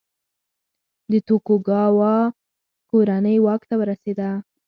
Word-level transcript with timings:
د 1.11 1.13
توکوګاوا 1.27 2.15
کورنۍ 2.89 3.37
واک 3.45 3.61
ته 3.69 3.75
ورسېده. 3.79 4.29